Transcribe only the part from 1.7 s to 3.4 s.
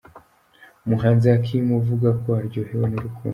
uvuga ko aryohewe n'urukundo.